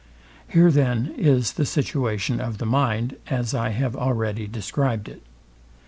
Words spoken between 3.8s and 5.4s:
already described it.